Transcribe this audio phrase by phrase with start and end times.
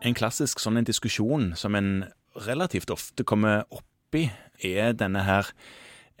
[0.00, 2.06] En klassisk sånn en diskusjon som en
[2.46, 4.30] relativt ofte kommer oppi,
[4.64, 5.52] er denne her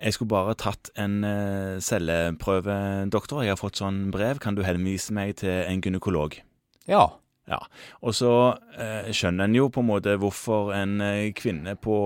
[0.00, 2.76] Jeg skulle bare tatt en uh, celleprøve,
[3.12, 3.42] doktor.
[3.44, 4.38] Jeg har fått sånn brev.
[4.40, 6.38] Kan du henvise meg til en gynekolog?
[6.88, 7.02] Ja.
[7.44, 7.58] Ja.
[8.00, 11.98] Og så uh, skjønner en jo på en måte hvorfor en uh, kvinne på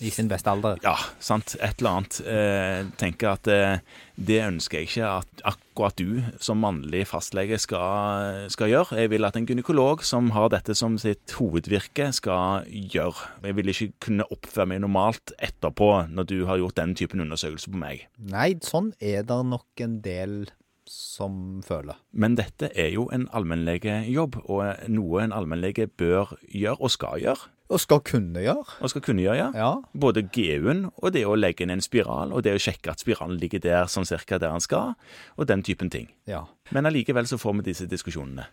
[0.00, 0.76] i sin beste alder.
[0.84, 1.54] Ja, sant.
[1.60, 2.18] Et eller annet.
[2.28, 3.78] Eh, tenker at eh,
[4.16, 8.98] det ønsker jeg ikke at akkurat du som mannlig fastlege skal, skal, gjøre.
[9.00, 13.30] Jeg vil at en gynekolog som har dette som sitt hovedvirke, skal gjøre.
[13.46, 17.72] Jeg vil ikke kunne oppføre meg normalt etterpå når du har gjort den typen undersøkelse
[17.72, 18.06] på meg.
[18.20, 20.38] Nei, sånn er det nok en del
[20.86, 21.98] som føler.
[22.12, 27.50] Men dette er jo en allmennlegejobb, og noe en allmennlege bør gjøre og skal gjøre.
[27.66, 28.62] Og skal kunne gjøre.
[28.80, 29.48] Og skal kunne gjøre, ja.
[29.56, 29.70] ja.
[29.98, 33.40] Både GU-en og det å legge inn en spiral, og det å sjekke at spiralen
[33.40, 34.94] ligger der sånn cirka der den skal,
[35.34, 36.12] og den typen ting.
[36.30, 36.44] Ja.
[36.74, 38.46] Men allikevel så får vi disse diskusjonene.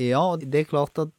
[0.00, 1.12] Ja, det er klart at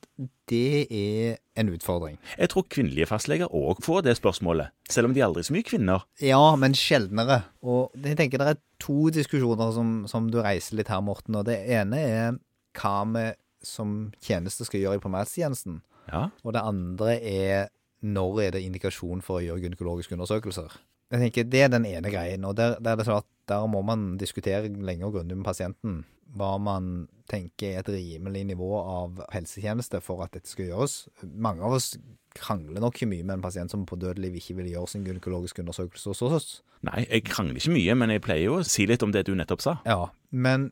[0.49, 2.18] det er en utfordring.
[2.35, 5.68] Jeg tror kvinnelige fastleger òg får det spørsmålet, selv om de aldri er så mye
[5.68, 6.04] kvinner.
[6.24, 7.43] Ja, men sjeldnere.
[7.63, 11.37] Og jeg tenker det er to diskusjoner som, som du reiser litt her, Morten.
[11.40, 12.40] Og det ene er
[12.76, 13.30] hva vi
[13.65, 15.80] som tjeneste skal gjøre i primærtjenesten.
[16.12, 16.28] Ja.
[16.44, 17.70] Og det andre er
[18.06, 20.76] når er det indikasjon for å gjøre gynekologiske undersøkelser.
[21.14, 22.46] Jeg tenker Det er den ene greien.
[22.46, 26.04] og der, der, sånn der må man diskutere lenge og grundig med pasienten
[26.36, 30.96] hva man tenker er et rimelig nivå av helsetjeneste for at dette skal gjøres.
[31.24, 31.94] Mange av oss
[32.36, 35.64] krangler nok ikke mye med en pasient som på dødelig ikke vil gjøre sin gynekologiske
[35.64, 36.50] undersøkelse hos oss.
[36.86, 39.34] Nei, jeg krangler ikke mye, men jeg pleier jo å si litt om det du
[39.38, 39.78] nettopp sa.
[39.88, 40.68] Ja, men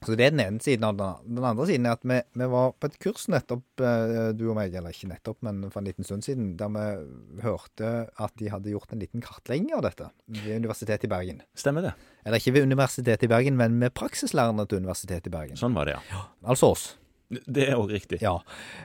[0.00, 1.08] så Det er den ene siden av det.
[1.28, 4.56] Den andre siden er at vi, vi, var på et kurs nettopp, eh, du og
[4.56, 8.48] meg, eller ikke nettopp, men for en liten stund siden, der vi hørte at de
[8.52, 10.08] hadde gjort en liten kartlegging av dette
[10.40, 11.42] ved Universitetet i Bergen.
[11.58, 11.92] Stemmer det.
[12.24, 15.60] Eller ikke ved Universitetet i Bergen, men med praksislærerne til Universitetet i Bergen.
[15.60, 16.04] Sånn var det, ja.
[16.14, 16.86] ja altså oss.
[17.28, 18.22] Det er òg riktig.
[18.24, 18.38] Ja.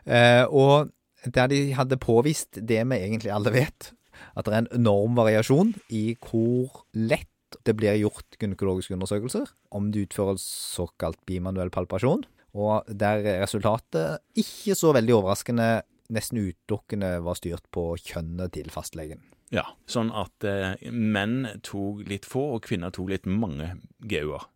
[0.04, 0.92] Eh, og
[1.26, 3.94] der de hadde påvist det vi egentlig alle vet,
[4.36, 7.32] at det er en enorm variasjon i hvor lett
[7.64, 10.44] det blir gjort gynekologiske undersøkelser om det utføres
[10.76, 12.26] såkalt bimanuell palpasjon.
[12.56, 15.70] Og der resultatet, ikke så veldig overraskende,
[16.16, 19.24] nesten utelukkende var styrt på kjønnet til fastlegen.
[19.54, 24.48] Ja, sånn at eh, menn tok litt få, og kvinner tok litt mange GU-er.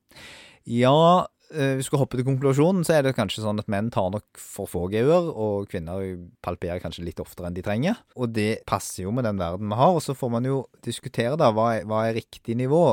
[0.68, 4.12] Ja, hvis vi skal hoppe til konklusjonen, så er det kanskje sånn at menn tar
[4.14, 6.03] nok for få GU-er, og kvinner
[6.46, 7.97] palperer kanskje litt oftere enn de trenger.
[8.20, 9.96] Og det passer jo med den verden vi har.
[9.97, 12.84] Og så får man jo diskutere da, hva er, hva er riktig nivå.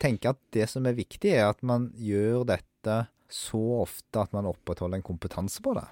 [0.00, 3.02] Tenke at det som er viktig, er at man gjør dette
[3.34, 5.84] så ofte at man opprettholder en kompetanse på det.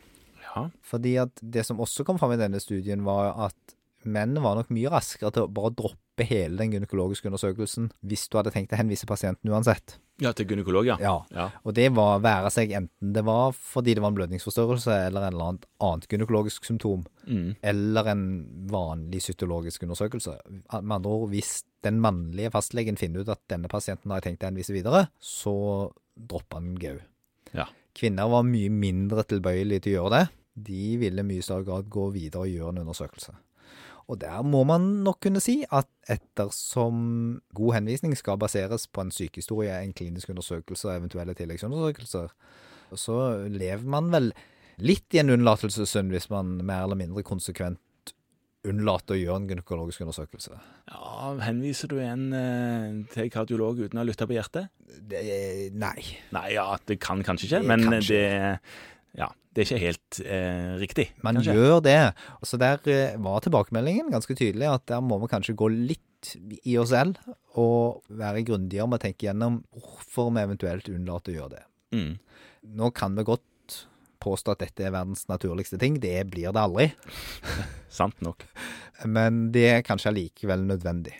[0.46, 0.66] Ja.
[0.86, 4.72] Fordi at det som også kom fram i denne studien, var at menn var nok
[4.74, 8.78] mye raskere til å bare droppe hele den gynekologiske undersøkelsen hvis du hadde tenkt å
[8.78, 9.96] henvise pasienten uansett.
[10.22, 10.98] Ja, til gynekolog, ja.
[11.00, 11.14] ja.
[11.32, 11.46] ja.
[11.64, 15.32] Og det var være seg enten det var fordi det var en blødningsforstørrelse eller en
[15.32, 17.48] eller annet, annet gynekologisk symptom, mm.
[17.72, 18.26] eller en
[18.70, 20.36] vanlig cytologisk undersøkelse.
[20.52, 24.44] Med andre ord, hvis den mannlige fastlegen finner ut at denne pasienten har jeg tenkt
[24.44, 25.56] å henvise videre, så
[26.14, 27.00] dropper han GAU.
[27.56, 27.66] Ja.
[27.96, 30.24] Kvinner var mye mindre tilbøyelige til å gjøre det.
[30.68, 33.34] De ville mye større grad gå videre og gjøre en undersøkelse.
[34.10, 39.12] Og der må man nok kunne si at ettersom god henvisning skal baseres på en
[39.14, 42.34] sykehistorie, en klinisk undersøkelse og eventuelle tilleggsundersøkelser,
[42.98, 44.32] så lever man vel
[44.82, 47.80] litt i en unnlatelsessynd hvis man mer eller mindre konsekvent
[48.68, 50.54] unnlater å gjøre en gynekologisk undersøkelse.
[50.92, 54.70] Ja, Henviser du en eh, til kardiolog uten å lytte på hjertet?
[55.10, 55.22] Det,
[55.74, 55.98] nei.
[56.34, 58.20] Nei, ja, Det kan kanskje ikke, men kanskje.
[58.22, 58.60] det
[59.18, 61.06] ja, det er ikke helt eh, riktig.
[61.24, 61.54] Man kanskje.
[61.56, 61.98] gjør det.
[62.48, 66.00] Så der eh, var tilbakemeldingen ganske tydelig, at der må vi kanskje gå litt
[66.62, 67.18] i oss selv
[67.58, 71.64] og være grundigere med å tenke gjennom hvorfor vi eventuelt unnlater å gjøre det.
[71.98, 72.12] Mm.
[72.78, 73.76] Nå kan vi godt
[74.22, 75.98] påstå at dette er verdens naturligste ting.
[76.00, 76.88] Det blir det aldri.
[77.98, 78.46] Sant nok.
[79.04, 81.18] Men det er kanskje allikevel nødvendig.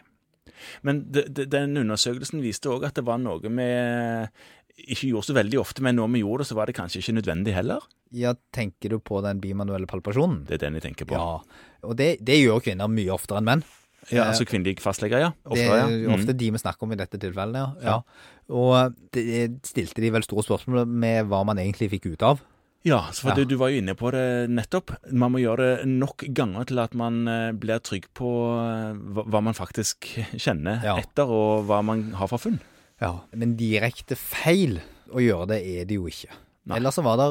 [0.87, 4.31] Men den undersøkelsen viste òg at det var noe med
[4.81, 7.17] ikke gjorde så veldig ofte, men når vi gjorde det, så var det kanskje ikke
[7.19, 7.85] nødvendig heller.
[8.13, 10.43] Ja, Tenker du på den bimanuelle palpasjonen?
[10.49, 11.17] Det er den jeg tenker på.
[11.17, 13.65] Ja, Og det, det gjør kvinner mye oftere enn menn.
[14.11, 15.31] Ja, altså kvinnelige fastleger, ja.
[15.47, 15.63] Ofte.
[15.63, 16.39] Det er ofte mm.
[16.41, 17.93] de vi snakker om i dette tilfellet, ja.
[17.93, 18.41] ja.
[18.51, 22.43] Og det stilte de vel store spørsmål med hva man egentlig fikk ut av.
[22.83, 23.37] Ja, for ja.
[23.39, 24.91] Du, du, var jo inne på det nettopp.
[25.15, 29.23] Man må gjøre det nok ganger til at man eh, blir trygg på eh, hva,
[29.23, 30.97] hva man faktisk kjenner ja.
[30.99, 32.59] etter, og hva man har for funn.
[33.03, 34.79] Ja, Men direkte feil
[35.13, 36.31] å gjøre det er det jo ikke.
[36.71, 36.79] Nei.
[36.79, 37.29] Ellers så var det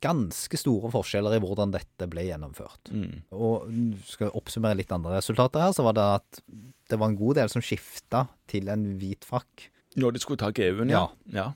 [0.00, 2.92] ganske store forskjeller i hvordan dette ble gjennomført.
[2.92, 3.22] Mm.
[3.36, 3.66] Og
[4.08, 6.40] skal jeg oppsummere litt andre resultater her, så var det at
[6.90, 9.68] det var en god del som skifta til en hvit frakk.
[10.00, 11.04] Når de skulle ta GU-en, ja.
[11.34, 11.50] ja.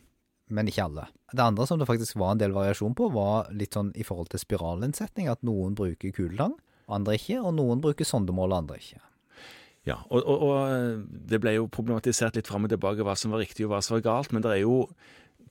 [0.52, 1.06] men ikke alle.
[1.32, 4.30] Det andre som det faktisk var en del variasjon på, var litt sånn i forhold
[4.32, 6.56] til spiralinnsetning, at noen bruker kuletang,
[6.92, 9.00] andre ikke, og noen bruker sondemål, andre ikke.
[9.84, 13.42] Ja, og, og, og, det ble jo problematisert litt fram og tilbake hva som var
[13.44, 14.78] riktig og hva som var galt, men det er jo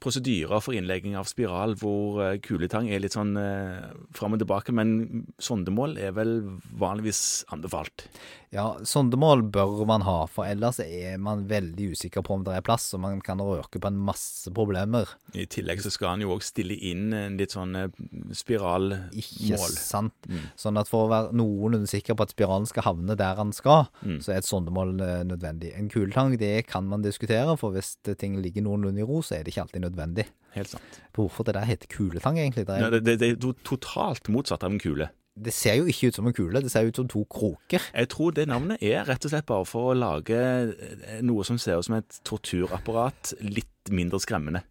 [0.04, 4.76] prosedyrer for innlegging av spiral hvor eh, kuletang er litt sånn eh, fram og tilbake,
[4.76, 6.38] men sondemål er vel
[6.80, 8.08] vanligvis anbefalt.
[8.54, 12.66] Ja, sondemål bør man ha, for ellers er man veldig usikker på om det er
[12.66, 15.10] plass, og man kan røke på en masse problemer.
[15.34, 17.90] I tillegg så skal han jo òg stille inn en litt sånn eh,
[18.36, 19.18] spiralmål.
[19.24, 20.30] Ikke sant.
[20.30, 20.46] Mm.
[20.60, 23.88] Sånn at for å være noenlunde sikker på at spiralen skal havne der han skal,
[24.04, 24.20] mm.
[24.22, 25.74] så er et sondemål eh, nødvendig.
[25.80, 29.48] En kuletang, det kan man diskutere, for hvis ting ligger noenlunde i ro, så er
[29.48, 30.28] det ikke alltid nødvendig nødvendig.
[30.54, 31.02] Helt sant.
[31.16, 32.68] Hvorfor det der heter kuletang, egentlig?
[32.68, 35.10] Det er, Nei, det, det er totalt motsatt av en kule.
[35.34, 37.82] Det ser jo ikke ut som en kule, det ser ut som to kroker.
[37.90, 41.58] Jeg tror det navnet er rett og slett bare for å lage eh, noe som
[41.58, 44.62] ser ut som et torturapparat, litt mindre skremmende.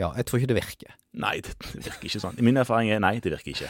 [0.00, 0.96] Ja, jeg tror ikke det virker.
[1.20, 2.40] Nei, det virker ikke sånn.
[2.42, 3.68] Min erfaring er nei, det virker ikke.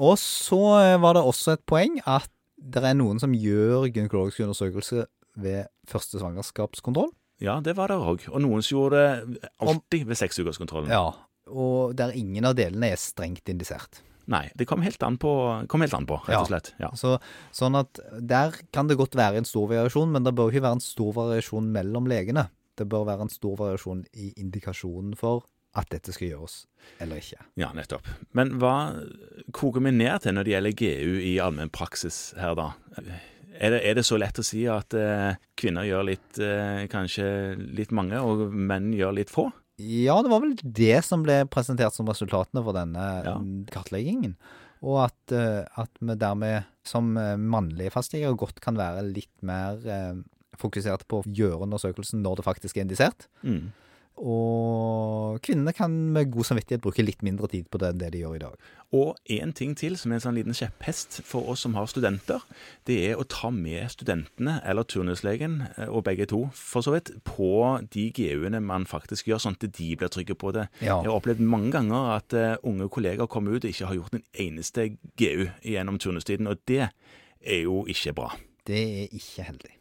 [0.00, 2.30] Og så eh, var det også et poeng at
[2.60, 5.08] det er noen som gjør gynekologisk undersøkelse
[5.40, 7.10] ved første svangerskapskontroll.
[7.40, 8.28] Ja, det var det òg.
[8.30, 10.92] Og noen som gjorde det alltid ved seksukerskontrollen.
[10.92, 11.10] Ja,
[11.50, 14.02] og der ingen av delene er strengt indisert.
[14.30, 15.30] Nei, det kom helt an på,
[15.66, 16.72] helt an på rett og slett.
[16.78, 16.92] Ja.
[16.94, 17.16] Så,
[17.56, 20.78] sånn at der kan det godt være en stor variasjon, men det bør ikke være
[20.78, 22.46] en stor variasjon mellom legene.
[22.78, 25.48] Det bør være en stor variasjon i indikasjonen for
[25.78, 26.54] at dette skal gjøres
[27.02, 27.42] eller ikke.
[27.60, 28.06] Ja, nettopp.
[28.34, 28.92] Men hva
[29.54, 32.70] koker vi ned til når det gjelder GU i allmennpraksis her, da?
[33.60, 37.26] Er det, er det, så lett å si at eh, kvinner gjør litt, eh, kanskje
[37.76, 39.50] litt mange, og menn gjør litt få?
[39.80, 43.36] Ja, det var vel det som ble presentert som resultatene for denne ja.
[43.72, 44.34] kartleggingen.
[44.80, 49.80] Og at, eh, at, vi dermed som eh, mannlige fastleger godt kan være litt mer
[49.84, 50.16] eh,
[50.60, 53.28] fokusert på å gjøre undersøkelsen når det faktisk er indisert.
[53.44, 53.70] Mm.
[54.20, 58.20] Og kvinnene kan med god samvittighet bruke litt mindre tid på det enn det de
[58.20, 58.66] gjør i dag.
[58.96, 62.44] Og en ting til som er en sånn liten kjepphest for oss som har studenter,
[62.90, 67.14] det er å ta med studentene, eller turnuslegen, eh, og begge to for så vidt,
[67.24, 70.68] på de GU-ene man faktisk gjør, sånn at de blir trygge på det.
[70.82, 70.98] Ja.
[71.00, 74.18] Jeg har opplevd mange ganger at uh, unge kolleger kommer ut og ikke har gjort
[74.18, 78.34] en eneste GU gjennom turnustiden, og det er jo ikke bra.
[78.66, 79.79] Det er ikke heldig.